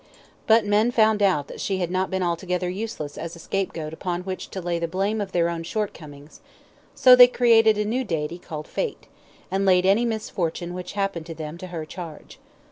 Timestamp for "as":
3.19-3.35